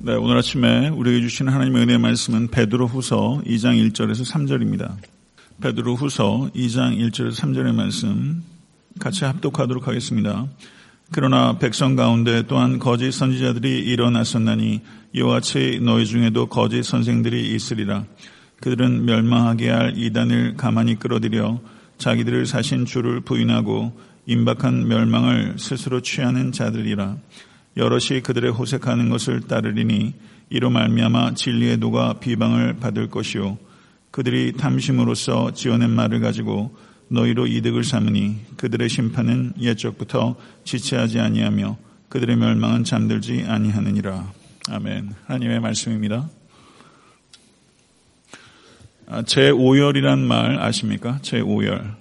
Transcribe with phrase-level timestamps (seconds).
[0.00, 4.94] 네, 오늘 아침에 우리에게 주신 하나님의 은혜의 말씀은 베드로 후서 2장 1절에서 3절입니다.
[5.60, 8.44] 베드로 후서 2장 1절에서 3절의 말씀
[9.00, 10.46] 같이 합독하도록 하겠습니다.
[11.10, 14.82] 그러나 백성 가운데 또한 거짓 선지자들이 일어났었나니
[15.14, 18.04] 이와 같이 너희 중에도 거짓 선생들이 있으리라.
[18.60, 21.60] 그들은 멸망하게 할 이단을 가만히 끌어들여
[21.98, 27.16] 자기들을 사신 주를 부인하고 임박한 멸망을 스스로 취하는 자들이라.
[27.78, 30.14] 여럿이 그들의 호색하는 것을 따르리니
[30.50, 33.56] 이로 말미암아 진리의 도가 비방을 받을 것이요
[34.10, 36.76] 그들이 탐심으로써 지어낸 말을 가지고
[37.08, 41.76] 너희로 이득을 삼으니 그들의 심판은 옛적부터 지체하지 아니하며
[42.08, 44.32] 그들의 멸망은 잠들지 아니하느니라.
[44.70, 45.14] 아멘.
[45.26, 46.28] 하나님의 말씀입니다.
[49.06, 51.18] 아, 제5열이란 말 아십니까?
[51.22, 51.94] 제 5열.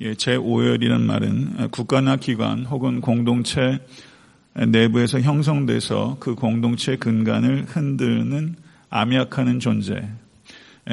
[0.00, 3.78] 예, 제5열이란 말은 국가나 기관 혹은 공동체
[4.54, 8.56] 내부에서 형성돼서 그 공동체 근간을 흔드는
[8.90, 10.08] 암약하는 존재,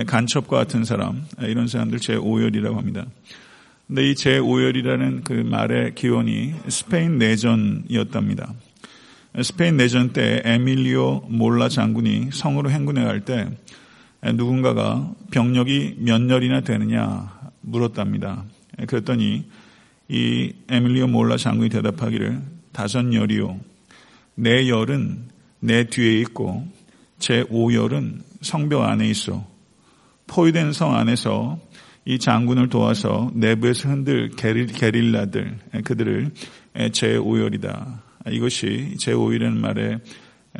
[0.05, 3.05] 간첩과 같은 사람, 이런 사람들 제5열이라고 합니다.
[3.87, 8.53] 근데 이 제5열이라는 그 말의 기원이 스페인 내전이었답니다.
[9.41, 13.49] 스페인 내전 때 에밀리오 몰라 장군이 성으로 행군해 갈 때
[14.33, 18.43] 누군가가 병력이 몇 열이나 되느냐 물었답니다.
[18.87, 19.45] 그랬더니
[20.09, 22.41] 이 에밀리오 몰라 장군이 대답하기를
[22.71, 23.59] 다섯 열이요.
[24.35, 25.25] 내 열은
[25.59, 26.67] 내 뒤에 있고
[27.19, 29.45] 제 5열은 성벽 안에 있어.
[30.27, 31.59] 포위된 성 안에서
[32.05, 36.31] 이 장군을 도와서 내부에서 흔들 게릴라들 그들을
[36.93, 37.99] 제 5열이다.
[38.31, 39.99] 이것이 제 5열이라는 말의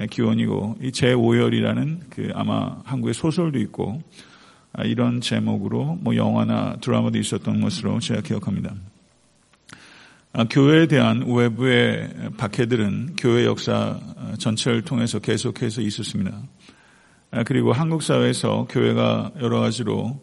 [0.09, 4.01] 기원이고 이 제 5열이라는 그 아마 한국의 소설도 있고 아,
[4.85, 8.73] 이런 제목으로 뭐 영화나 드라마도 있었던 것으로 제가 기억합니다.
[10.33, 13.99] 아, 교회에 대한 외부의 박해들은 교회 역사
[14.37, 16.41] 전체를 통해서 계속해서 있었습니다.
[17.31, 20.21] 아, 그리고 한국 사회에서 교회가 여러 가지로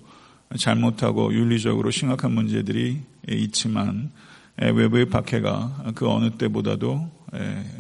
[0.57, 4.11] 잘못하고 윤리적으로 심각한 문제들이 있지만
[4.57, 7.11] 외부의 박해가 그 어느 때보다도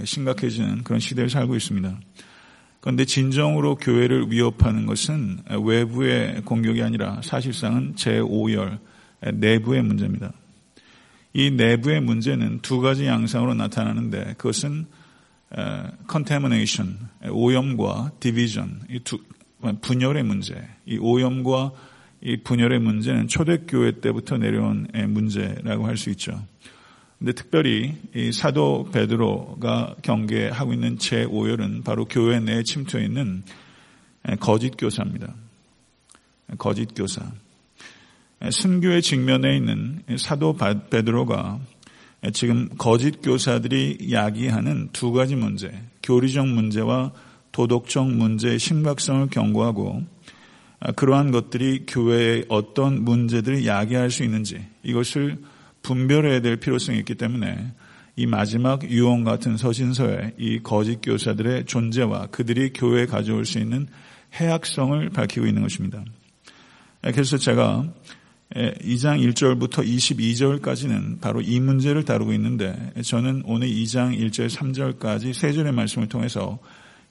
[0.05, 1.99] 심각해지는 그런 시대를 살고 있습니다.
[2.81, 8.79] 그런데 진정으로 교회를 위협하는 것은 외부의 공격이 아니라 사실상은 제5열
[9.35, 10.33] 내부의 문제입니다.
[11.35, 14.87] 이 내부의 문제는 두 가지 양상으로 나타나는데 그것은
[16.11, 16.99] contamination,
[17.31, 19.19] 오염과 division, 이 두,
[19.81, 20.55] 분열의 문제.
[20.87, 21.73] 이 오염과
[22.23, 26.43] 이 분열의 문제는 초대교회 때부터 내려온 문제라고 할 수 있죠.
[27.19, 33.43] 근데 특별히 이 사도 베드로가 경계하고 있는 제5열은 바로 교회 내에 침투해 있는
[34.39, 35.35] 거짓 교사입니다.
[36.59, 37.23] 거짓 교사.
[38.49, 41.59] 순교의 직면에 있는 사도 베드로가
[42.33, 45.73] 지금 거짓 교사들이 야기하는 두 가지 문제,
[46.05, 47.13] 교리적 문제와
[47.51, 50.05] 도덕적 문제의 심각성을 경고하고
[50.95, 55.39] 그러한 것들이 교회에 어떤 문제들을 야기할 수 있는지 이것을
[55.83, 57.73] 분별해야 될 필요성이 있기 때문에
[58.17, 63.87] 이 마지막 유언 같은 서신서에 이 거짓 교사들의 존재와 그들이 교회에 가져올 수 있는
[64.35, 66.05] 해악성을 밝히고 있는 것입니다.
[67.01, 67.87] 그래서 제가
[68.55, 75.73] 2장 1절부터 22절까지는 바로 이 문제를 다루고 있는데 저는 오늘 2장 1절 3절까지 세 절의
[75.73, 76.59] 말씀을 통해서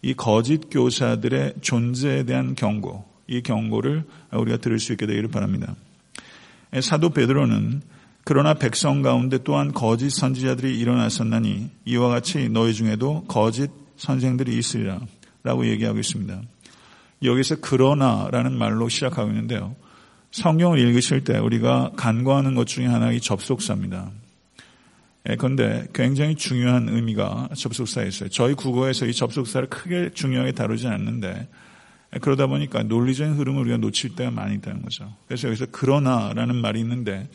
[0.02, 5.76] 이 거짓 교사들의 존재에 대한 경고, 이 경고를 우리가 들을 수 있게 되기를 바랍니다.
[6.82, 7.82] 사도 베드로는
[8.28, 15.00] 그러나 백성 가운데 또한 거짓 선지자들이 일어났었나니 이와 같이 너희 중에도 거짓 선생들이 있으리라
[15.44, 16.42] 라고 얘기하고 있습니다.
[17.24, 19.78] 여기서 그러나라는 말로 시작하고 있는데요.
[20.32, 24.12] 성경을 읽으실 때 우리가 간과하는 것 중에 하나가 이 접속사입니다.
[25.38, 28.28] 그런데 예, 굉장히 중요한 의미가 접속사에 있어요.
[28.28, 31.48] 저희 국어에서 이 접속사를 크게 중요하게 다루지 않는데
[32.14, 35.16] 예, 그러다 보니까 논리적인 흐름을 우리가 놓칠 때가 많이 있다는 거죠.
[35.28, 37.30] 그래서 여기서 그러나라는 말이 있는데 예,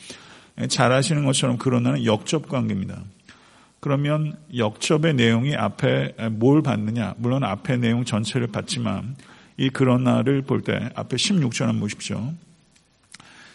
[0.68, 3.02] 잘 아시는 것처럼 그러나는 역접 관계입니다.
[3.80, 7.14] 그러면 역접의 내용이 앞에 뭘 받느냐?
[7.18, 9.16] 물론 앞에 내용 전체를 받지만
[9.56, 12.32] 이 그러나를 볼 때 앞에 16절 한번 보십시오.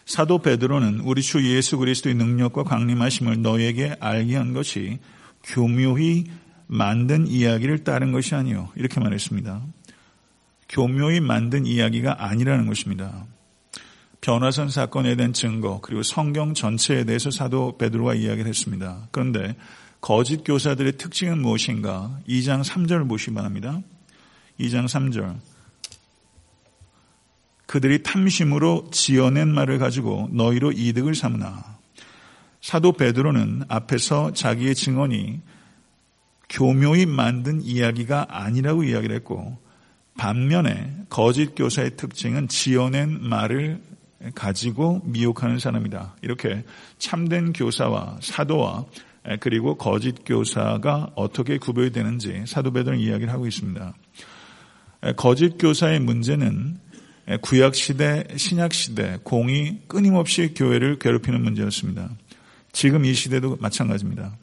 [0.06, 5.00] 사도 베드로는 우리 주 예수 그리스도의 능력과 강림하심을 너에게 알게 한 것이
[5.44, 6.26] 교묘히
[6.68, 8.70] 만든 이야기를 따른 것이 아니요.
[8.76, 9.62] 이렇게 말했습니다.
[10.70, 13.26] 교묘히 만든 이야기가 아니라는 것입니다.
[14.22, 19.08] 변화선 사건에 대한 증거 그리고 성경 전체에 대해서 사도 베드로가 이야기를 했습니다.
[19.12, 19.56] 그런데
[20.02, 22.20] 거짓 교사들의 특징은 무엇인가?
[22.28, 23.82] 2장 3절을 보시기 바랍니다.
[24.60, 25.38] 2장 3절.
[27.68, 31.78] 그들이 탐심으로 지어낸 말을 가지고 너희로 이득을 삼으나
[32.62, 35.42] 사도 베드로는 앞에서 자기의 증언이
[36.50, 39.58] 교묘히 만든 이야기가 아니라고 이야기를 했고
[40.18, 43.82] 반면에 거짓 교사의 특징은 지어낸 말을
[44.34, 46.16] 가지고 미혹하는 사람이다.
[46.22, 46.64] 이렇게
[46.98, 48.86] 참된 교사와 사도와
[49.40, 53.94] 그리고 거짓 교사가 어떻게 구별이 되는지 사도 베드로는 이야기를 하고 있습니다.
[55.18, 56.80] 거짓 교사의 문제는
[57.42, 62.10] 구약 시대, 신약 시대 공이 끊임없이 교회를 괴롭히는 문제였습니다.
[62.72, 64.38] 지금 이 시대도 마찬가지입니다.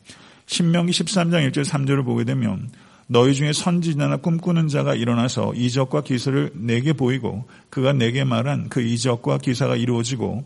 [0.47, 2.70] 신명기 13장 1절 3절을 보게 되면
[3.06, 9.39] 너희 중에 선지자나 꿈꾸는 자가 일어나서 이적과 기사를 내게 보이고 그가 내게 말한 그 이적과
[9.39, 10.45] 기사가 이루어지고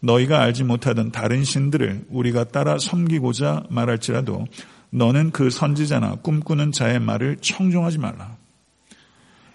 [0.00, 4.46] 너희가 알지 못하던 다른 신들을 우리가 따라 섬기고자 말할지라도
[4.90, 8.36] 너는 그 선지자나 꿈꾸는 자의 말을 청종하지 말라.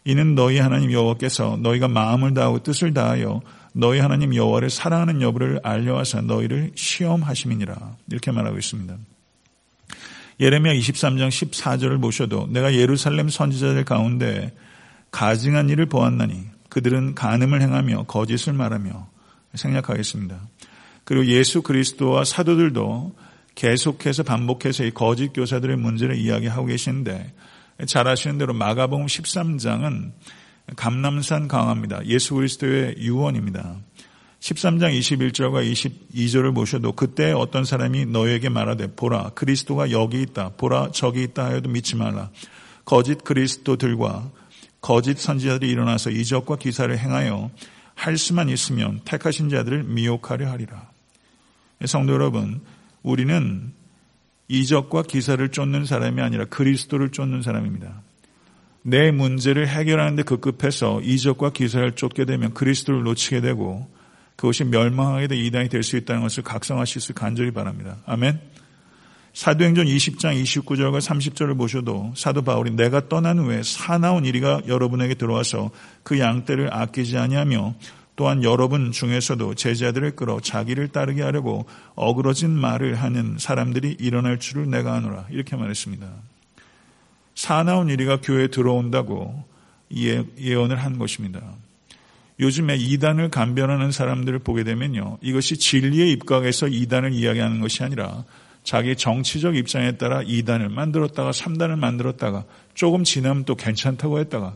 [0.06, 3.42] 이는 너희 하나님 여호와께서 너희가 마음을 다하고 뜻을 다하여
[3.72, 7.96] 너희 하나님 여호와를 사랑하는 여부를 알려하사 너희를 시험하심이니라.
[8.12, 8.96] 이렇게 말하고 있습니다.
[10.40, 14.54] 예레미야 23장 14절을 보셔도 내가 예루살렘 선지자들 가운데
[15.12, 19.08] 가증한 일을 보았나니 그들은 간음을 행하며 거짓을 말하며
[19.54, 20.40] 생략하겠습니다.
[21.04, 23.16] 그리고 예수 그리스도와 사도들도
[23.56, 27.34] 계속해서 반복해서 이 거짓 교사들의 문제를 이야기하고 계시는데
[27.86, 30.12] 잘 아시는 대로 마가복음 13장은
[30.76, 32.06] 감남산 강화입니다.
[32.08, 33.78] 예수 그리스도의 유언입니다.
[34.44, 41.24] 13장 21절과 22절을 보셔도 그때 어떤 사람이 너에게 말하되 보라 그리스도가 여기 있다 보라 저기
[41.24, 42.30] 있다 하여도 믿지 말라
[42.84, 44.30] 거짓 그리스도들과
[44.82, 47.52] 거짓 선지자들이 일어나서 이적과 기사를 행하여
[47.96, 50.90] 할 수만 있으면 택하신 자들을 미혹하려 하리라.
[51.86, 52.60] 성도 여러분,
[53.02, 53.72] 우리는
[54.50, 58.02] 이적과 기사를 쫓는 사람이 아니라 그리스도를 쫓는 사람입니다.
[58.82, 63.88] 내 문제를 해결하는데 급급해서 이적과 기사를 쫓게 되면 그리스도를 놓치게 되고
[64.36, 67.98] 그것이 멸망하게 된 이단이 될 수 있다는 것을 각성하실 수 간절히 바랍니다.
[68.06, 68.40] 아멘.
[69.34, 75.72] 사도행전 20장 29절과 30절을 보셔도 사도 바울이 내가 떠난 후에 사나운 이리가 여러분에게 들어와서
[76.04, 77.74] 그 양떼를 아끼지 아니하며
[78.16, 81.66] 또한 여러분 중에서도 제자들을 끌어 자기를 따르게 하려고
[81.96, 86.08] 어그러진 말을 하는 사람들이 일어날 줄을 내가 아노라 이렇게 말했습니다.
[87.34, 89.44] 사나운 이리가 교회에 들어온다고
[89.98, 91.42] 예, 예언을 한 것입니다.
[92.40, 95.20] 요즘에 이단을 간변하는 사람들을 보게 되면요.
[95.22, 98.26] 이것이 진리의 입각에서 이단을 이야기하는 것이 아니라
[98.64, 104.56] 자기 정치적 입장에 따라 이단을 만들었다가 3단을 만들었다가 조금 지나면 또 괜찮다고 했다가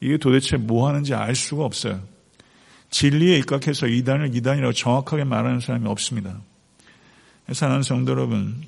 [0.00, 2.00] 이게 도대체 뭐 하는지 알 수가 없어요.
[2.90, 6.40] 진리에 입각해서 이단을 이단이라고 정확하게 말하는 사람이 없습니다.
[7.52, 8.62] 사랑하는 성도 여러분,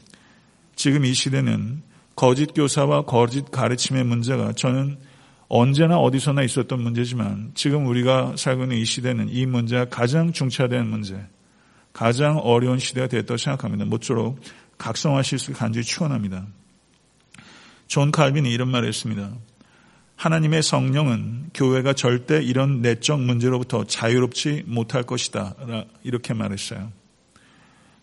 [0.74, 1.82] 지금 이 시대는
[2.14, 4.98] 거짓 교사와 거짓 가르침의 문제가 저는
[5.48, 11.24] 언제나 어디서나 있었던 문제지만 지금 우리가 살고 있는 이 시대는 이 문제가 가장 중차대한 문제,
[11.92, 13.84] 가장 어려운 시대가 됐다고 생각합니다.
[13.84, 14.40] 모쪼록
[14.78, 16.46] 각성하실 수 간절히 축원합니다.
[17.86, 19.30] 존 칼빈이 이런 말을 했습니다.
[20.16, 25.54] 하나님의 성령은 교회가 절대 이런 내적 문제로부터 자유롭지 못할 것이다.
[26.02, 26.90] 이렇게 말했어요.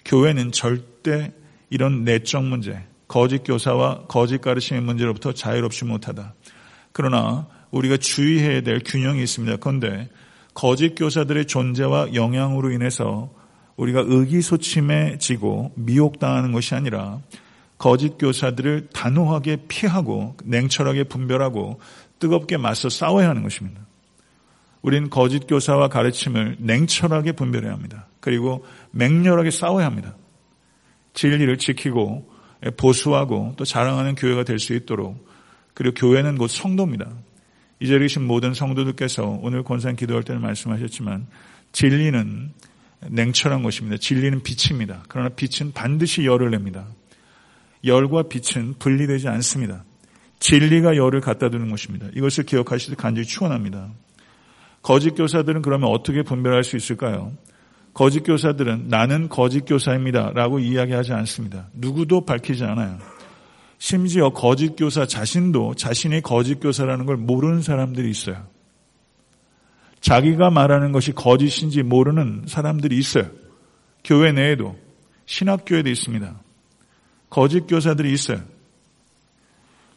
[0.05, 1.33] 교회는 절대
[1.69, 6.33] 이런 내적 문제, 거짓 교사와 거짓 가르침의 문제로부터 자유롭지 못하다.
[6.93, 9.57] 그러나 우리가 주의해야 될 균형이 있습니다.
[9.57, 10.09] 그런데
[10.53, 13.33] 거짓 교사들의 존재와 영향으로 인해서
[13.75, 17.19] 우리가 의기소침해지고 미혹당하는 것이 아니라
[17.79, 21.79] 거짓 교사들을 단호하게 피하고 냉철하게 분별하고
[22.19, 23.81] 뜨겁게 맞서 싸워야 하는 것입니다.
[24.83, 28.07] 우리는 거짓 교사와 가르침을 냉철하게 분별해야 합니다.
[28.19, 30.15] 그리고 맹렬하게 싸워야 합니다.
[31.13, 32.31] 진리를 지키고
[32.77, 35.32] 보수하고 또 자랑하는 교회가 될 수 있도록
[35.74, 37.12] 그리고 교회는 곧 성도입니다.
[37.80, 41.27] 이 자리에 계신 모든 성도들께서 오늘 권산 기도할 때는 말씀하셨지만
[41.72, 42.51] 진리는
[43.10, 43.98] 냉철한 것입니다.
[43.98, 45.03] 진리는 빛입니다.
[45.10, 46.88] 그러나 빛은 반드시 열을 냅니다.
[47.84, 49.84] 열과 빛은 분리되지 않습니다.
[50.39, 52.08] 진리가 열을 갖다 두는 것입니다.
[52.15, 53.89] 이것을 기억하시길 간절히 추원합니다.
[54.82, 57.34] 거짓 교사들은 그러면 어떻게 분별할 수 있을까요?
[57.94, 60.32] 거짓 교사들은 나는 거짓 교사입니다.
[60.34, 61.70] 라고 이야기하지 않습니다.
[61.74, 62.98] 누구도 밝히지 않아요.
[63.83, 68.47] 심지어 거짓 교사 자신도 자신이 거짓 교사라는 걸 모르는 사람들이 있어요.
[69.99, 73.29] 자기가 말하는 것이 거짓인지 모르는 사람들이 있어요.
[74.01, 74.79] 교회 내에도
[75.25, 76.33] 신학교에도 있습니다.
[77.29, 78.41] 거짓 교사들이 있어요.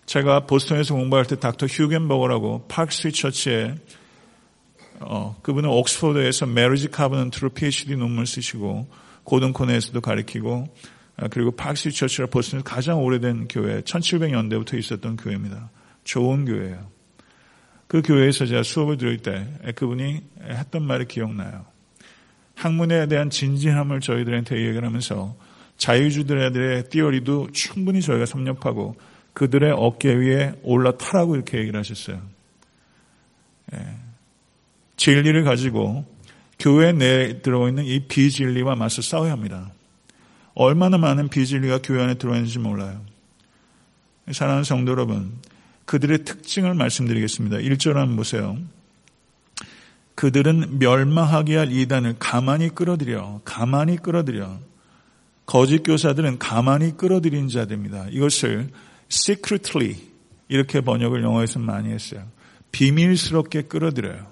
[0.06, 3.76] 제가 보스턴에서 공부할 때 닥터 휴겐버거라고 파크스트 처치에
[4.98, 8.88] 어, 그분은 옥스퍼드에서 Marriage Covenant로 PhD 논문 쓰시고
[9.22, 10.95] 고든 콘웰에서도 가르치고 아,
[11.30, 15.70] 그리고 박스 처치가 보스턴에서 가장 오래된 교회, 1700년대부터 있었던 교회입니다.
[16.04, 16.90] 좋은 교회예요.
[17.86, 19.46] 그 교회에서 제가 수업을 들을 때
[19.76, 21.64] 그분이 했던 말이 기억나요.
[22.54, 25.36] 학문에 대한 진지함을 저희들한테 얘기를 하면서
[25.76, 28.96] 자유주들의 띠어리도 충분히 저희가 섭렵하고
[29.34, 32.22] 그들의 어깨 위에 올라타라고 이렇게 얘기를 하셨어요.
[33.74, 33.78] 예.
[34.96, 36.06] 진리를 가지고
[36.58, 39.72] 교회 내에 들어있는 이 비진리와 맞서 싸워야 합니다.
[40.56, 43.02] 얼마나 많은 비진리가 교회 안에 들어와 있는지 몰라요.
[44.32, 45.34] 사랑하는 성도 여러분,
[45.84, 47.58] 그들의 특징을 말씀드리겠습니다.
[47.58, 48.56] 1절 한번 보세요.
[50.14, 54.58] 그들은 멸망하게 할 이단을 가만히 끌어들여, 가만히 끌어들여.
[55.44, 58.06] 거짓 교사들은 가만히 끌어들인 자들입니다.
[58.08, 58.70] 이것을
[59.12, 59.96] secretly
[60.48, 62.24] 이렇게 번역을 영어에서 많이 했어요.
[62.72, 64.26] 비밀스럽게 끌어들여요.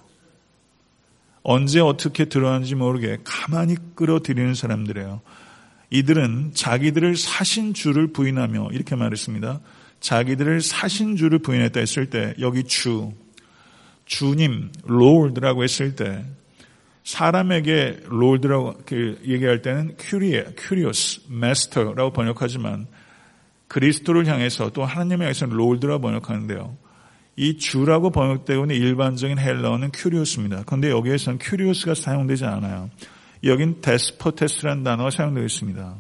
[1.43, 5.21] 언제 어떻게 들어왔는지 모르게 가만히 끌어들이는 사람들이에요.
[5.95, 9.61] 이들은 자기들을 사신 주를 부인하며 이렇게 말했습니다.
[10.01, 13.13] 자기들을 사신 주를 부인했다 했을 때 여기 주,
[14.05, 16.25] 주님, Lord라고 했을 때
[17.05, 18.83] 사람에게 Lord라고
[19.25, 22.89] 얘기할 때는 큐리에, 큐리오스, master라고 번역하지만
[23.69, 26.77] 그리스도를 향해서 또 하나님에 향해서는 Lord라고 번역하는데요.
[27.37, 30.65] 이 주라고 번역되고 있는 일반적인 헬라어는 큐리오스입니다.
[30.67, 32.91] 그런데 여기에서는 큐리오스가 사용되지 않아요.
[33.45, 35.97] 여긴 데스포테스라는 단어가 사용되어 있습니다.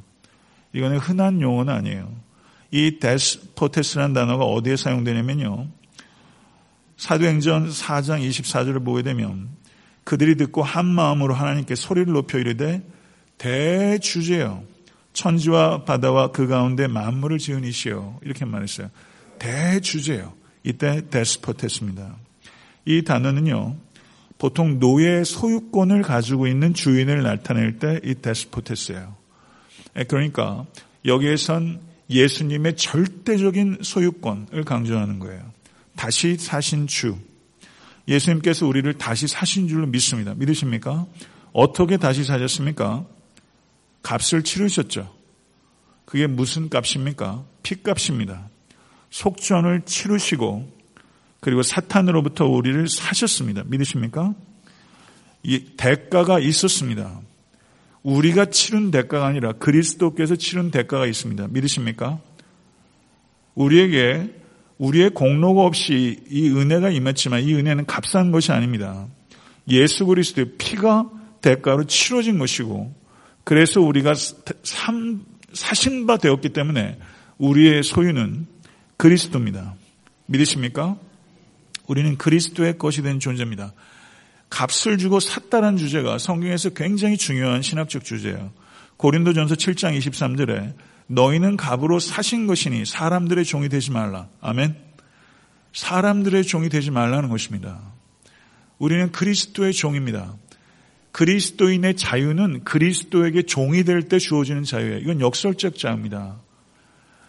[0.72, 2.12] 이거는 흔한 용어는 아니에요.
[2.70, 5.68] 이 데스포테스라는 단어가 어디에 사용되냐면요.
[6.96, 9.48] 사도행전 4장 24절을 보게 되면
[10.04, 12.82] 그들이 듣고 한 마음으로 하나님께 소리를 높여 이르되
[13.38, 14.64] 대주제요.
[15.12, 18.20] 천지와 바다와 그 가운데 만물을 지은 이시여.
[18.22, 18.90] 이렇게 말했어요.
[19.38, 20.34] 대주제요.
[20.64, 22.16] 이때 데스포테스입니다.
[22.84, 23.76] 이 단어는요.
[24.44, 29.16] 보통 노예 소유권을 가지고 있는 주인을 나타낼 때 이 데스포테스예요.
[29.96, 30.66] 예, 그러니까
[31.06, 35.50] 여기에선 예수님의 절대적인 소유권을 강조하는 거예요.
[35.96, 37.16] 다시 사신 주.
[38.06, 40.34] 예수님께서 우리를 다시 사신 줄로 믿습니다.
[40.34, 41.06] 믿으십니까?
[41.54, 43.06] 어떻게 다시 사셨습니까?
[44.02, 45.10] 값을 치르셨죠.
[46.04, 47.42] 그게 무슨 값입니까?
[47.62, 48.50] 피값입니다.
[49.08, 50.70] 속전을 치르시고
[51.44, 53.64] 그리고 사탄으로부터 우리를 사셨습니다.
[53.66, 54.32] 믿으십니까?
[55.42, 57.20] 이 대가가 있었습니다.
[58.02, 61.48] 우리가 치른 대가가 아니라 그리스도께서 치른 대가가 있습니다.
[61.48, 62.18] 믿으십니까?
[63.54, 64.32] 우리에게
[64.78, 69.06] 우리의 공로가 없이 이 은혜가 임했지만 이 은혜는 값싼 것이 아닙니다.
[69.68, 71.10] 예수 그리스도의 피가
[71.42, 72.90] 대가로 치러진 것이고
[73.44, 74.14] 그래서 우리가
[75.52, 76.98] 사신 바 되었기 때문에
[77.36, 78.46] 우리의 소유는
[78.96, 79.74] 그리스도입니다.
[80.24, 80.96] 믿으십니까?
[81.86, 83.72] 우리는 그리스도의 것이 된 존재입니다.
[84.50, 88.52] 값을 주고 샀다는 주제가 성경에서 굉장히 중요한 신학적 주제예요.
[88.96, 90.74] 고린도전서 7장 23절에
[91.06, 94.28] 너희는 값으로 사신 것이니 사람들의 종이 되지 말라.
[94.40, 94.76] 아멘.
[95.72, 97.80] 사람들의 종이 되지 말라는 것입니다.
[98.78, 100.34] 우리는 그리스도의 종입니다.
[101.12, 104.98] 그리스도인의 자유는 그리스도에게 종이 될 때 주어지는 자유예요.
[104.98, 106.40] 이건 역설적 자유입니다.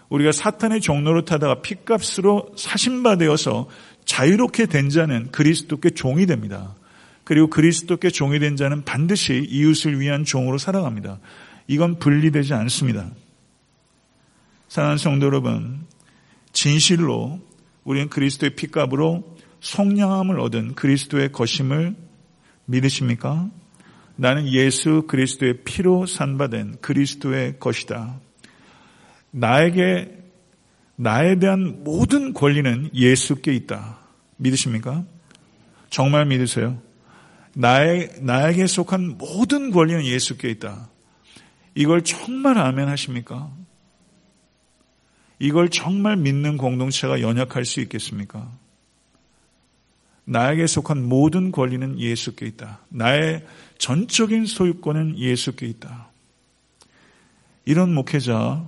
[0.10, 3.68] 우리가 사탄의 종로를 타다가 핏값으로 사신바 되어서
[4.06, 6.76] 자유롭게 된 자는 그리스도께 종이 됩니다.
[7.24, 11.20] 그리고 그리스도께 종이 된 자는 반드시 이웃을 위한 종으로 살아갑니다.
[11.68, 13.10] 이건 분리되지 않습니다.
[14.68, 15.86] 사랑하는 성도 여러분,
[16.54, 17.40] 진실로
[17.84, 21.96] 우리는 그리스도의 피값으로 성량함을 얻은 그리스도의 것임을
[22.66, 23.50] 믿으십니까?
[24.16, 28.20] 나는 예수 그리스도의 피로 산바된 그리스도의 것이다.
[29.32, 30.25] 나에게
[30.96, 33.98] 나에 대한 모든 권리는 예수께 있다.
[34.38, 35.06] 믿으십니까?
[35.90, 36.82] 정말 믿으세요?
[37.54, 40.90] 나의, 나에게 속한 모든 권리는 예수께 있다.
[41.74, 43.52] 이걸 정말 아멘 하십니까?
[45.40, 48.52] 이걸 정말 믿는 공동체가 연약할 수 있겠습니까?
[50.26, 52.80] 나에게 속한 모든 권리는 예수께 있다.
[52.90, 53.46] 나의
[53.78, 56.10] 전적인 소유권은 예수께 있다.
[57.66, 58.68] 이런 목회자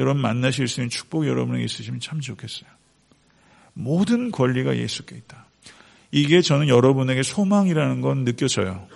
[0.00, 2.68] 여러분 만나실 수 있는 축복 여러분에게 있으시면 참 좋겠어요.
[3.74, 5.46] 모든 권리가 예수께 있다.
[6.10, 8.88] 이게 저는 여러분에게 소망이라는 건 느껴져요.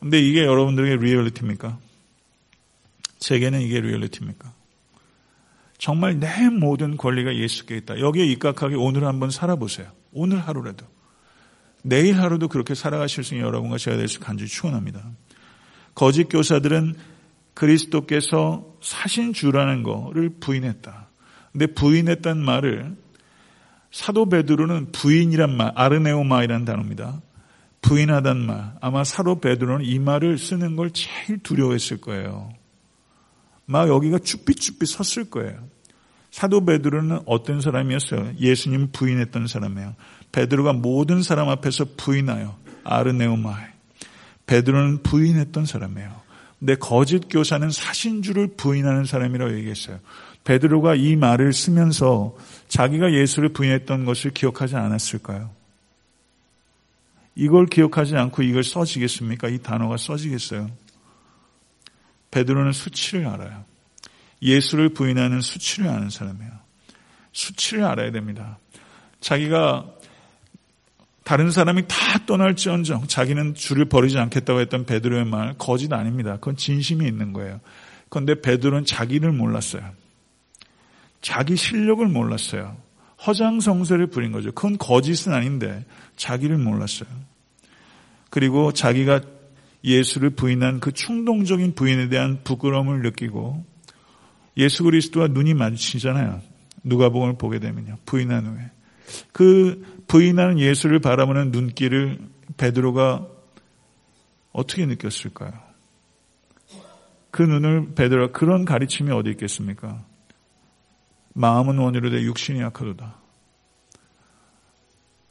[0.00, 1.78] 근데 이게 여러분들에게 리얼리티입니까?
[3.20, 4.52] 제게는 이게 리얼리티입니까?
[5.78, 8.00] 정말 내 모든 권리가 예수께 있다.
[8.00, 9.90] 여기에 입각하게 오늘 한번 살아보세요.
[10.12, 10.86] 오늘 하루라도.
[11.82, 15.02] 내일 하루도 그렇게 살아가실 수 있는 여러분과 제가 될 수 간절히 축원합니다.
[15.94, 16.96] 거짓 교사들은
[17.54, 21.06] 그리스도께서 사신 주라는 거를 부인했다.
[21.52, 22.96] 근데 부인했다는 말을
[23.90, 27.20] 사도 베드로는 부인이란 말, 아르네오마이라는 단어입니다.
[27.82, 28.72] 부인하단 말.
[28.80, 32.52] 아마 사도 베드로는 이 말을 쓰는 걸 제일 두려워했을 거예요.
[33.66, 35.58] 막 여기가 쭈삣쭈삣 섰을 거예요.
[36.30, 38.32] 사도 베드로는 어떤 사람이었어요?
[38.40, 39.94] 예수님 부인했던 사람이에요.
[40.32, 43.66] 베드로가 모든 사람 앞에서 부인하여 아르네오마이.
[44.46, 46.21] 베드로는 부인했던 사람이에요.
[46.62, 49.98] 근데 거짓 교사는 사신주를 부인하는 사람이라고 얘기했어요.
[50.44, 52.36] 베드로가 이 말을 쓰면서
[52.68, 55.50] 자기가 예수를 부인했던 것을 기억하지 않았을까요?
[57.34, 59.48] 이걸 기억하지 않고 이걸 써지겠습니까?
[59.48, 60.70] 이 단어가 써지겠어요?
[62.30, 63.64] 베드로는 수치를 알아요.
[64.40, 66.52] 예수를 부인하는 수치를 아는 사람이에요.
[67.32, 68.58] 수치를 알아야 됩니다.
[69.18, 69.92] 자기가
[71.32, 71.96] 다른 사람이 다
[72.26, 76.34] 떠날지언정 자기는 주를 버리지 않겠다고 했던 베드로의 말 거짓 아닙니다.
[76.34, 77.58] 그건 진심이 있는 거예요.
[78.10, 79.82] 그런데 베드로는 자기를 몰랐어요.
[81.22, 82.76] 자기 실력을 몰랐어요.
[83.26, 84.52] 허장성세를 부린 거죠.
[84.52, 85.86] 그건 거짓은 아닌데
[86.16, 87.08] 자기를 몰랐어요.
[88.28, 89.22] 그리고 자기가
[89.84, 93.64] 예수를 부인한 그 충동적인 부인에 대한 부끄러움을 느끼고
[94.58, 96.42] 예수 그리스도와 눈이 마주치잖아요.
[96.84, 97.96] 누가복음을 보게 되면요.
[98.04, 98.70] 부인한 후에.
[99.32, 102.18] 그 부인하는 예수를 바라보는 눈길을
[102.56, 103.26] 베드로가
[104.52, 105.52] 어떻게 느꼈을까요?
[107.30, 110.04] 그 눈을 베드로가 그런 가르침이 어디 있겠습니까?
[111.34, 113.16] 마음은 원으로 돼 육신이 약하도다.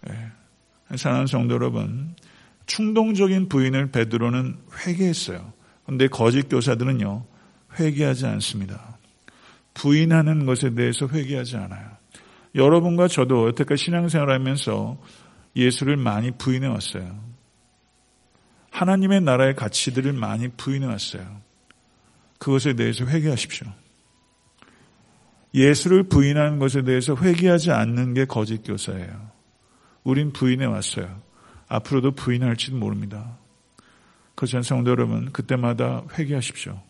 [0.10, 0.96] 예.
[0.96, 2.16] 사랑하는 성도 여러분,
[2.66, 5.54] 충동적인 부인을 베드로는 회개했어요.
[5.86, 7.26] 그런데 거짓 교사들은요,
[7.80, 8.98] 회개하지 않습니다.
[9.74, 12.01] 부인하는 것에 대해서 회개하지 않아요.
[12.56, 14.98] 여러분과 저도 여태까지 신앙생활 하면서
[15.56, 17.20] 예수를 많이 부인해 왔어요.
[18.72, 21.42] 하나님의 나라의 가치들을 많이 부인해 왔어요.
[22.40, 23.68] 그것에 대해서 회개하십시오.
[25.54, 29.32] 예수를 부인하는 것에 대해서 회개하지 않는 게 거짓 교사예요.
[30.04, 31.22] 우린 부인해 왔어요.
[31.68, 33.38] 앞으로도 부인할지도 모릅니다.
[34.36, 36.82] 그렇지 성도 여러분, 그때마다 회개하십시오.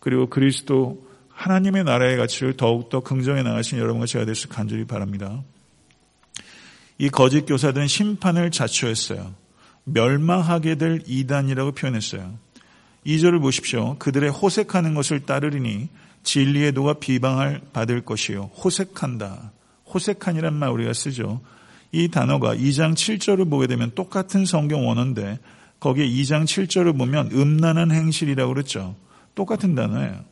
[0.00, 5.42] 그리고 그리스도 하나님의 나라의 가치를 더욱더 긍정해 나가신 여러분과 제가 될수 간절히 바랍니다.
[6.98, 9.34] 이 거짓 교사들은 심판을 자초했어요.
[9.84, 12.38] 멸망하게 될 이단이라고 표현했어요.
[13.04, 13.96] 2절을 보십시오.
[13.98, 15.88] 그들의 호색하는 것을 따르리니
[16.22, 18.50] 진리의 도가 비방을 받을 것이요.
[18.56, 19.52] 호색한다.
[19.92, 21.42] 호색한이란 말 우리가 쓰죠.
[21.92, 25.38] 이 단어가 2장 7절을 보게 되면 똑같은 성경 원어인데
[25.80, 28.96] 거기에 2장 7절을 보면 음란한 행실이라고 그랬죠.
[29.34, 30.24] 똑같은 단어예요.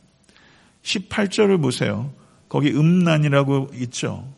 [0.83, 2.13] 18절을 보세요.
[2.49, 4.31] 거기 음란이라고 있죠.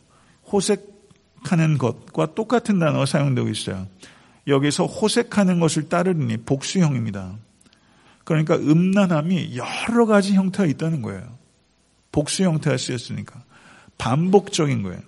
[0.50, 3.86] 호색하는 것과 똑같은 단어가 사용되고 있어요.
[4.46, 7.36] 여기서 호색하는 것을 따르니 복수형입니다.
[8.24, 11.36] 그러니까 음란함이 여러 가지 형태가 있다는 거예요.
[12.12, 13.42] 복수 형태가 쓰였으니까.
[13.98, 15.00] 반복적인 거예요.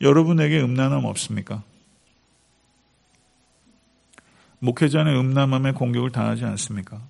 [0.00, 1.62] 여러분에게 음란함 없습니까?
[4.60, 7.00] 목회자는 음란함에 공격을 당하지 않습니까?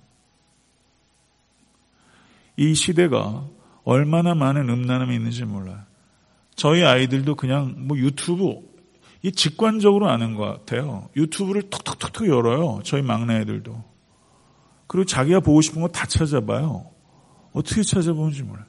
[2.59, 3.47] 이 시대가
[3.85, 5.79] 얼마나 많은 음란함이 있는지 몰라요.
[6.55, 8.59] 저희 아이들도 그냥 뭐 유튜브
[9.21, 11.07] 이 직관적으로 아는 것 같아요.
[11.15, 12.81] 유튜브를 톡톡톡톡 열어요.
[12.83, 13.81] 저희 막내 애들도.
[14.87, 16.85] 그리고 자기가 보고 싶은 거 다 찾아봐요.
[17.53, 18.65] 어떻게 찾아보는지 몰라요.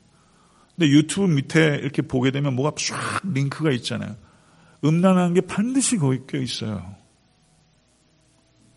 [0.76, 4.14] 근데 유튜브 밑에 이렇게 보게 되면 뭐가 쫙 링크가 있잖아요.
[4.84, 6.94] 음란한 게 반드시 거기 껴 있어요.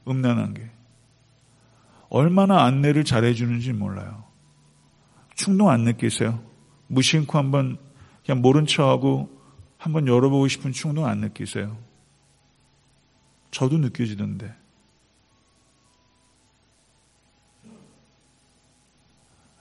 [0.08, 0.72] 음란한 게.
[2.10, 4.33] 얼마나 안내를 잘해주는지 몰라요.
[5.36, 6.42] 충동 안 느끼세요?
[6.88, 7.78] 무심코 한번
[8.26, 9.30] 그냥 모른 척하고
[9.78, 11.78] 한번 열어보고 싶은 충동 안 느끼세요?
[13.52, 14.54] 저도 느껴지던데.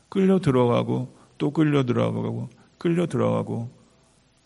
[0.08, 3.70] 끌려 들어가고 또 끌려 들어가고 끌려 들어가고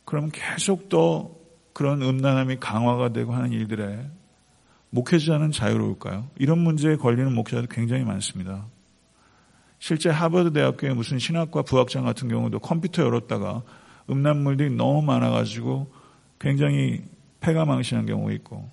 [0.04, 4.08] 그러면 계속 또 그런 음란함이 강화가 되고 하는 일들에
[4.90, 6.30] 목회자는 자유로울까요?
[6.38, 8.66] 이런 문제에 걸리는 목회자도 굉장히 많습니다.
[9.78, 13.62] 실제 하버드 대학교의 무슨 신학과 부학장 같은 경우도 컴퓨터 열었다가
[14.08, 15.92] 음란물들이 너무 많아가지고
[16.38, 17.02] 굉장히
[17.40, 18.70] 폐가망신한 경우 있고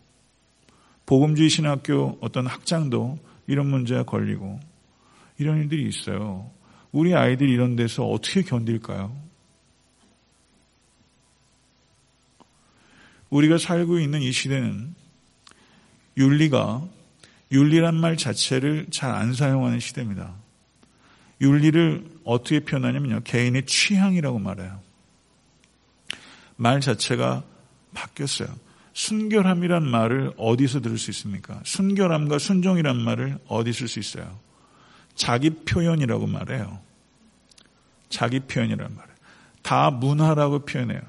[1.06, 4.60] 복음주의 신학교 어떤 학장도 이런 문제가 걸리고
[5.38, 6.50] 이런 일들이 있어요.
[6.92, 9.16] 우리 아이들이 이런 데서 어떻게 견딜까요?
[13.30, 14.94] 우리가 살고 있는 이 시대는
[16.18, 16.88] 윤리가
[17.52, 20.43] 윤리란 말 자체를 잘 안 사용하는 시대입니다.
[21.44, 23.22] 윤리를 어떻게 표현하냐면요.
[23.26, 24.80] 개인의 취향이라고 말해요.
[26.56, 27.44] 말 자체가
[27.94, 28.48] 바뀌었어요.
[28.94, 31.60] 순결함이란 말을 어디서 들을 수 있습니까?
[31.66, 34.40] 순결함과 순종이란 말을 어디 쓸 수 있어요?
[35.16, 36.80] 자기 표현이라고 말해요.
[38.10, 39.18] 자기 표현이란 말이에요.
[39.64, 41.02] 다 문화라고 표현해요.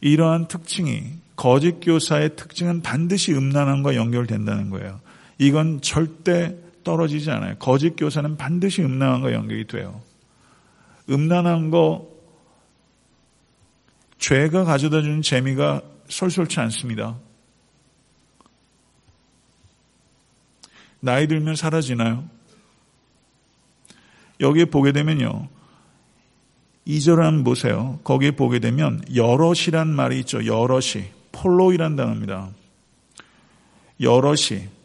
[0.00, 1.02] 이러한 특징이
[1.34, 5.00] 거짓 교사의 특징은 반드시 음란함과 연결된다는 거예요.
[5.38, 6.56] 이건 절대
[6.88, 7.54] 떨어지지 않아요.
[7.58, 10.00] 거짓 교사는 반드시 음란함과 연결이 돼요.
[11.10, 12.08] 음란한 거
[14.16, 17.18] 죄가 가져다 주는 재미가 솔솔치 않습니다.
[21.00, 22.24] 나이 들면 사라지나요?
[24.40, 25.46] 여기에 보게 되면요.
[26.86, 28.00] 2절 한번 보세요.
[28.02, 30.46] 거기에 보게 되면 여럿이란 말이 있죠.
[30.46, 31.04] 여럿이.
[31.32, 32.48] 폴로이란 단어입니다.
[34.00, 34.77] 여럿이.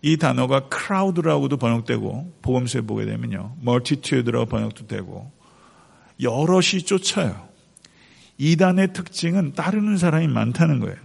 [0.00, 3.56] 이 단어가 crowd라고도 번역되고 복음서에 보게 되면요.
[3.60, 5.30] multitude라고 번역도 되고
[6.20, 7.48] 여럿이 쫓아요.
[8.38, 10.96] 이단의 특징은 따르는 사람이 많다는 거예요.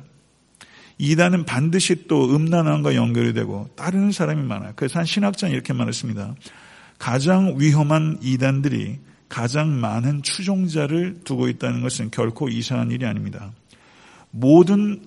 [0.99, 4.73] 이단은 반드시 또 음란함과 연결이 되고 따르는 사람이 많아요.
[4.75, 6.36] 그래서 한 신학자는 이렇게 말했습니다.
[6.99, 13.51] 가장 위험한 이단들이 가장 많은 추종자를 두고 있다는 것은 결코 이상한 일이 아닙니다.
[14.29, 15.01] 모든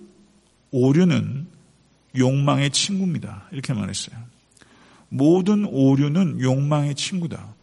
[0.72, 1.46] 오류는
[2.16, 3.48] 욕망의 친구입니다.
[3.52, 4.16] 이렇게 말했어요.
[5.08, 7.54] 모든 오류는 욕망의 친구다.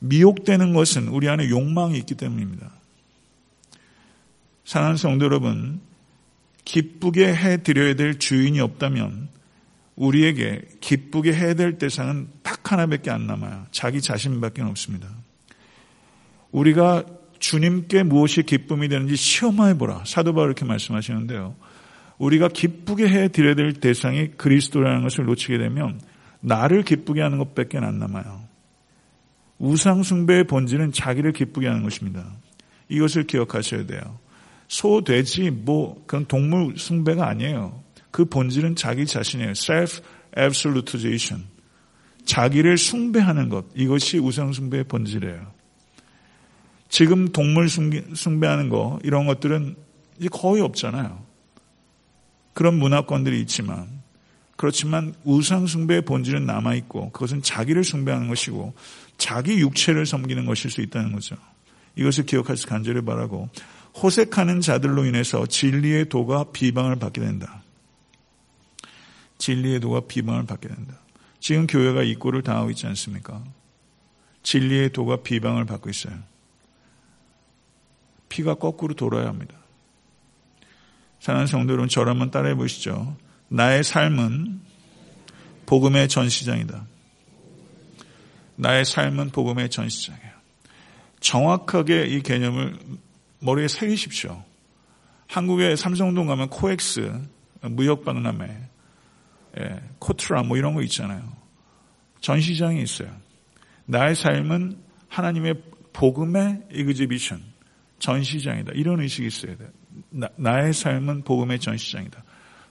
[0.00, 2.70] 미혹되는 것은 우리 안에 욕망이 있기 때문입니다.
[4.64, 5.80] 사랑하는 성도 여러분,
[6.64, 9.28] 기쁘게 해드려야 될 주인이 없다면
[9.96, 13.66] 우리에게 기쁘게 해야 될 대상은 딱 하나밖에 안 남아요.
[13.70, 15.08] 자기 자신밖에 없습니다.
[16.50, 17.04] 우리가
[17.38, 20.04] 주님께 무엇이 기쁨이 되는지 시험해 보라.
[20.06, 21.54] 사도 바울 이렇게 말씀하시는데요.
[22.22, 26.00] 우리가 기쁘게 해 드려야 될 대상이 그리스도라는 것을 놓치게 되면
[26.40, 28.44] 나를 기쁘게 하는 것밖에 안 남아요.
[29.58, 32.24] 우상 숭배의 본질은 자기를 기쁘게 하는 것입니다.
[32.88, 34.00] 이것을 기억하셔야 돼요.
[34.68, 37.82] 소, 돼지, 뭐 그런 동물 숭배가 아니에요.
[38.12, 39.50] 그 본질은 자기 자신이에요.
[39.50, 40.00] self
[40.38, 41.48] absolutization.
[42.24, 43.66] 자기를 숭배하는 것.
[43.74, 45.52] 이것이 우상 숭배의 본질이에요.
[46.88, 49.74] 지금 동물 숭배하는 거 이런 것들은
[50.18, 51.31] 이제 거의 없잖아요.
[52.62, 53.88] 그런 문화권들이 있지만
[54.54, 58.72] 그렇지만 우상 숭배의 본질은 남아 있고 그것은 자기를 숭배하는 것이고
[59.18, 61.34] 자기 육체를 섬기는 것일 수 있다는 거죠.
[61.96, 63.48] 이것을 기억하시 간절히 바라고
[64.00, 67.64] 호색하는 자들로 인해서 진리의 도가 비방을 받게 된다.
[69.38, 70.94] 진리의 도가 비방을 받게 된다.
[71.40, 73.42] 지금 교회가 이 꼴을 당하고 있지 않습니까?
[74.44, 76.16] 진리의 도가 비방을 받고 있어요.
[78.28, 79.61] 피가 거꾸로 돌아야 합니다.
[81.22, 83.16] 사랑하는 성도 여러분, 저를 한번 따라해 보시죠.
[83.46, 84.60] 나의 삶은
[85.66, 86.84] 복음의 전시장이다.
[88.56, 90.32] 나의 삶은 복음의 전시장이에요.
[91.20, 92.76] 정확하게 이 개념을
[93.38, 94.42] 머리에 새기십시오.
[95.28, 97.12] 한국에 삼성동 가면 코엑스,
[97.60, 98.68] 무역박람회,
[99.60, 101.22] 예, 코트라 뭐 이런 거 있잖아요.
[102.20, 103.16] 전시장이 있어요.
[103.84, 105.54] 나의 삶은 하나님의
[105.92, 107.40] 복음의 exhibition,
[108.00, 108.72] 전시장이다.
[108.74, 109.68] 이런 의식이 있어야 돼요.
[110.12, 112.22] 나, 의 삶은 복음의 전시장이다.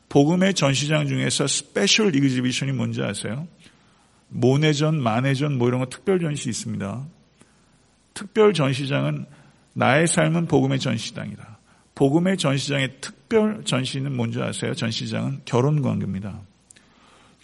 [0.09, 3.47] 복음의 전시장 중에서 special exhibition이 뭔지 아세요?
[4.29, 7.05] 모네전, 마네전 뭐 이런 거 특별 전시 있습니다.
[8.13, 9.25] 특별 전시장은
[9.73, 11.59] 나의 삶은 복음의 전시장이다.
[11.95, 14.73] 복음의 전시장의 특별 전시는 뭔지 아세요?
[14.73, 16.41] 전시장은 결혼 관계입니다.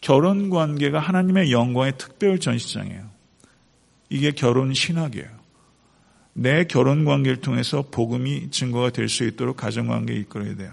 [0.01, 3.09] 결혼 관계가 하나님의 영광의 특별 전시장이에요.
[4.09, 5.36] 이게 결혼 신학이에요.
[6.39, 10.71] 내 결혼 관계를 통해서 복음이 증거가 될 수 있도록 가정 관계에 이끌어야 돼요.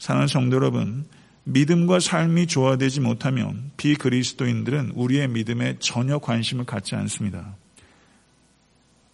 [0.00, 1.06] 사는 성도 여러분,
[1.44, 7.54] 믿음과 삶이 조화되지 못하면 비그리스도인들은 우리의 믿음에 전혀 관심을 갖지 않습니다.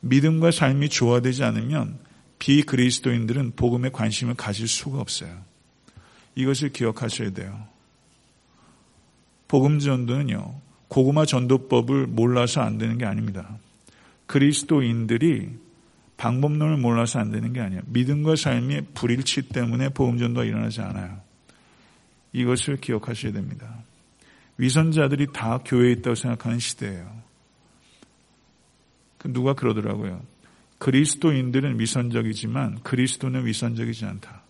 [0.00, 1.98] 믿음과 삶이 조화되지 않으면
[2.38, 5.30] 비그리스도인들은 복음에 관심을 가질 수가 없어요.
[6.36, 7.66] 이것을 기억하셔야 돼요.
[9.46, 10.54] 복음 전도는요,
[10.88, 13.58] 고구마 전도법을 몰라서 안 되는 게 아닙니다.
[14.28, 15.48] 그리스도인들이
[16.18, 17.82] 방법론을 몰라서 안 되는 게 아니에요.
[17.86, 21.20] 믿음과 삶의 불일치 때문에 복음 전도가 일어나지 않아요.
[22.32, 23.82] 이것을 기억하셔야 됩니다.
[24.58, 27.22] 위선자들이 다 교회에 있다고 생각하는 시대예요.
[29.16, 30.22] 그 누가 그러더라고요.
[30.78, 34.42] 그리스도인들은 위선적이지만 그리스도는 위선적이지 않다.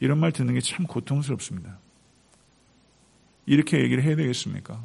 [0.00, 1.78] 이런 말 듣는 게 참 고통스럽습니다.
[3.46, 4.82] 이렇게 얘기를 해야 되겠습니까?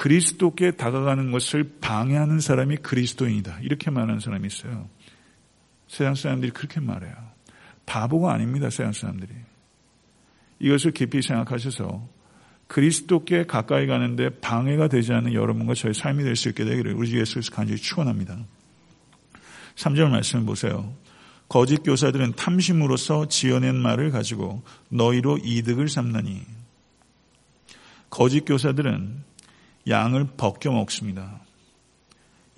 [0.00, 3.58] 그리스도께 다가가는 것을 방해하는 사람이 그리스도인이다.
[3.60, 4.88] 이렇게 말하는 사람이 있어요.
[5.88, 7.14] 세상 사람들이 그렇게 말해요.
[7.84, 8.70] 바보가 아닙니다.
[8.70, 9.30] 세상 사람들이.
[10.58, 12.08] 이것을 깊이 생각하셔서
[12.66, 17.20] 그리스도께 가까이 가는데 방해가 되지 않는 여러분과 저의 삶이 될 수 있게 되기를 우리 주
[17.20, 18.38] 예수께서 간절히 축원합니다.
[19.74, 20.94] 3절 말씀을 보세요.
[21.46, 26.40] 거짓 교사들은 탐심으로서 지어낸 말을 가지고 너희로 이득을 삼나니
[28.08, 29.29] 거짓 교사들은
[29.90, 31.40] 양을 벗겨 먹습니다.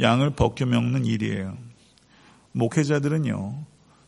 [0.01, 1.57] 양을 벗겨 먹는 일이에요.
[2.53, 3.65] 목회자들은요,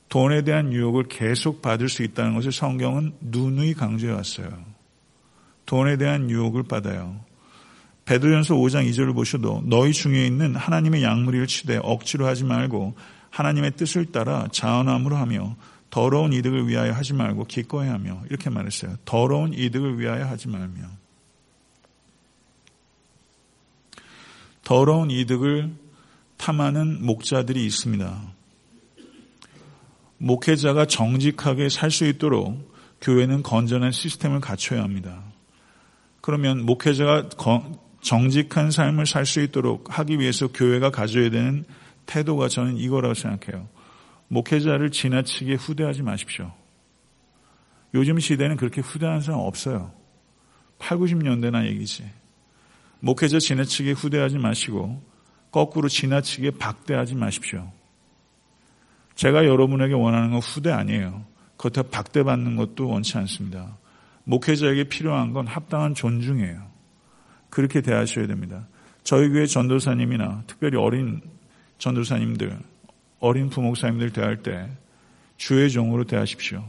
[0.09, 4.49] 돈에 대한 유혹을 계속 받을 수 있다는 것을 성경은 누누이 강조해 왔어요.
[5.67, 7.25] 돈에 대한 유혹을 받아요.
[8.05, 12.95] 베드로전서 5장 2절을 보셔도 너희 중에 있는 하나님의 양무리를 치되 억지로 하지 말고
[13.31, 15.57] 하나님의 뜻을 따라 자원함으로 하며
[15.89, 18.97] 더러운 이득을 위하여 하지 말고 기꺼이 하며 이렇게 말했어요.
[19.07, 20.83] 더러운 이득을 위하여 하지 말며
[24.64, 25.72] 더러운 이득을
[26.37, 28.35] 탐하는 목자들이 있습니다.
[30.18, 35.22] 목회자가 정직하게 살 수 있도록 교회는 건전한 시스템을 갖춰야 합니다.
[36.22, 37.29] 그러면 목회자가
[38.00, 41.64] 정직한 삶을 살 수 있도록 하기 위해서 교회가 가져야 되는
[42.07, 43.68] 태도가 저는 이거라고 생각해요.
[44.29, 46.53] 목회자를 지나치게 후대하지 마십시오.
[47.92, 49.92] 요즘 시대는 그렇게 후대하는 사람 없어요.
[50.79, 52.05] 8, 90년대나 얘기지.
[53.05, 55.03] 목회자 지나치게 후대하지 마시고
[55.51, 57.71] 거꾸로 지나치게 박대하지 마십시오.
[59.14, 61.23] 제가 여러분에게 원하는 건 후대 아니에요.
[61.59, 63.77] 그렇다고 박대받는 것도 원치 않습니다.
[64.25, 66.67] 목회자에게 필요한 건 합당한 존중이에요.
[67.51, 68.67] 그렇게 대하셔야 됩니다.
[69.03, 71.21] 저희 교회 전도사님이나 특별히 어린
[71.77, 72.59] 전도사님들,
[73.21, 74.67] 어린 부목사님들 대할 때
[75.37, 76.64] 주의 종으로 대하십시오.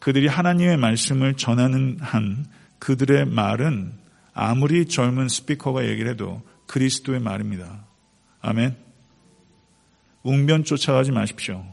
[0.00, 2.44] 그들이 하나님의 말씀을 전하는 한
[2.78, 4.01] 그들의 말은
[4.34, 7.86] 아무리 젊은 스피커가 얘기를 해도 그리스도의 말입니다.
[8.40, 8.76] 아멘.
[10.22, 11.64] 웅변 쫓아가지 마십시오.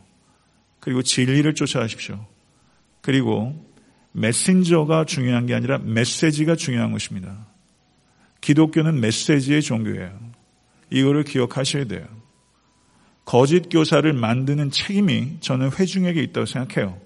[0.79, 2.25] 그리고 진리를 쫓아가십시오.
[3.01, 3.65] 그리고
[4.11, 7.47] 메신저가 중요한 게 아니라 메시지가 중요한 것입니다.
[8.41, 10.17] 기독교는 메시지의 종교예요.
[10.89, 12.07] 이거를 기억하셔야 돼요.
[13.25, 16.99] 거짓 교사를 만드는 책임이 저는 회중에게 있다고 생각해요.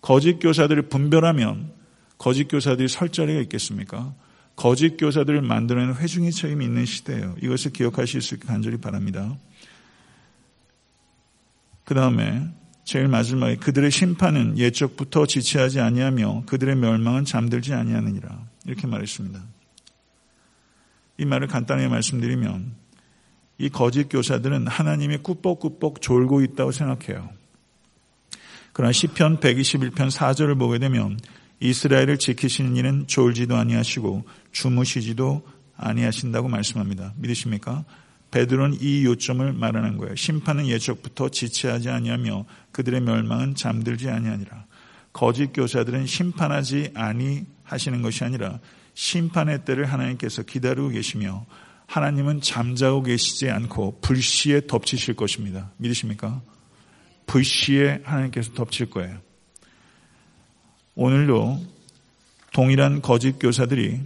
[0.00, 1.72] 거짓 교사들을 분별하면
[2.18, 4.14] 거짓 교사들이 설 자리가 있겠습니까?
[4.56, 7.36] 거짓 교사들을 만들어내는 회중의 책임이 있는 시대예요.
[7.42, 9.36] 이것을 기억하실 수 있게 간절히 바랍니다.
[11.84, 12.48] 그 다음에
[12.84, 19.42] 제일 마지막에 그들의 심판은 예적부터 지체하지 아니하며 그들의 멸망은 잠들지 아니하느니라 이렇게 말했습니다.
[21.18, 22.74] 이 말을 간단하게 말씀드리면
[23.58, 27.30] 이 거짓 교사들은 하나님이 꾸벅꾸벅 졸고 있다고 생각해요.
[28.72, 31.18] 그러나 시편 121편 4절을 보게 되면
[31.60, 37.14] 이스라엘을 지키시는 이는 졸지도 아니하시고 주무시지도 아니하신다고 말씀합니다.
[37.16, 37.84] 믿으십니까?
[38.30, 40.14] 베드로는 이 요점을 말하는 거예요.
[40.16, 44.66] 심판은 예적부터 지체하지 아니하며 그들의 멸망은 잠들지 아니하니라.
[45.12, 48.58] 거짓 교사들은 심판하지 아니하시는 것이 아니라
[48.94, 51.46] 심판의 때를 하나님께서 기다리고 계시며
[51.86, 55.70] 하나님은 잠자고 계시지 않고 불시에 덮치실 것입니다.
[55.76, 56.42] 믿으십니까?
[57.26, 59.18] 불시에 하나님께서 덮칠 거예요.
[60.96, 61.62] 오늘도
[62.54, 64.00] 동일한 거짓 교사들이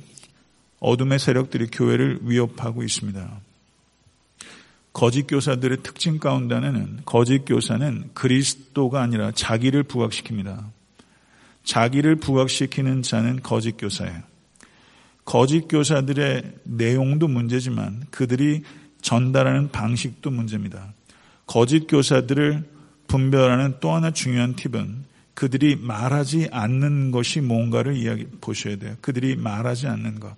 [0.80, 3.40] 어둠의 세력들이 교회를 위협하고 있습니다.
[4.92, 10.64] 거짓 교사들의 특징 가운데 하나는 거짓 교사는 그리스도가 아니라 자기를 부각시킵니다.
[11.62, 14.22] 자기를 부각시키는 자는 거짓 교사예요.
[15.24, 18.62] 거짓 교사들의 내용도 문제지만 그들이
[19.00, 20.92] 전달하는 방식도 문제입니다.
[21.46, 22.64] 거짓 교사들을
[23.06, 25.09] 분별하는 또 하나 중요한 팁은
[25.40, 28.94] 그들이 말하지 않는 것이 뭔가를 이야기 보셔야 돼요.
[29.00, 30.36] 그들이 말하지 않는 것.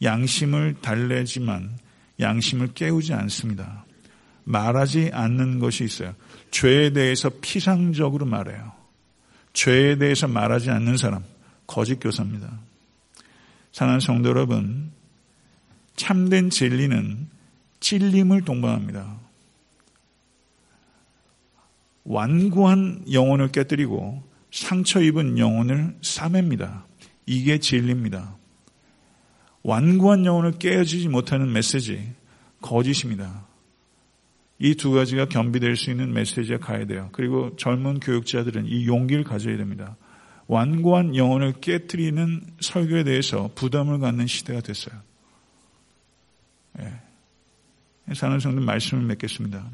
[0.00, 1.76] 양심을 달래지만
[2.18, 3.84] 양심을 깨우지 않습니다.
[4.44, 6.14] 말하지 않는 것이 있어요.
[6.50, 8.72] 죄에 대해서 피상적으로 말해요.
[9.52, 11.22] 죄에 대해서 말하지 않는 사람,
[11.66, 12.50] 거짓 교사입니다.
[13.72, 14.90] 사랑하는 성도 여러분,
[15.96, 17.28] 참된 진리는
[17.80, 19.23] 찔림을 동반합니다.
[22.04, 26.86] 완고한 영혼을 깨뜨리고 상처 입은 영혼을 싸맵니다.
[27.26, 28.36] 이게 진리입니다.
[29.62, 32.12] 완고한 영혼을 깨어지지 못하는 메시지,
[32.60, 33.46] 거짓입니다.
[34.58, 37.08] 이 두 가지가 겸비될 수 있는 메시지가 가야 돼요.
[37.12, 39.96] 그리고 젊은 교육자들은 이 용기를 가져야 됩니다.
[40.46, 44.94] 완고한 영혼을 깨뜨리는 설교에 대해서 부담을 갖는 시대가 됐어요.
[46.80, 48.14] 예.
[48.14, 49.70] 사는 성도 말씀을 맺겠습니다.